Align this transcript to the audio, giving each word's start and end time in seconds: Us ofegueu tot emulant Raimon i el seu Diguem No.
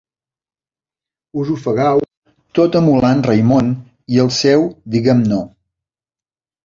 Us 1.41 1.51
ofegueu 1.55 2.01
tot 2.59 2.77
emulant 2.81 3.21
Raimon 3.29 3.69
i 4.15 4.21
el 4.25 4.33
seu 4.39 4.65
Diguem 4.97 5.23
No. 5.35 5.43